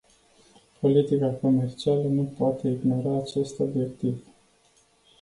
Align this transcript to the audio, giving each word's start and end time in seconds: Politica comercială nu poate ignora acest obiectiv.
Politica 0.79 1.27
comercială 1.33 2.01
nu 2.01 2.33
poate 2.37 2.67
ignora 2.67 3.17
acest 3.17 3.59
obiectiv. 3.59 4.21